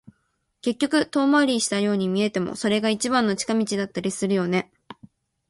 [0.61, 4.71] 結局、遠回りしたように見えても、それが一番の近道だったりするよね。